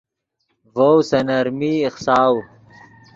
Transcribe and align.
ڤؤ 0.75 0.95
سے 1.09 1.19
نرمی 1.27 1.71
ایخساؤ 1.83 2.35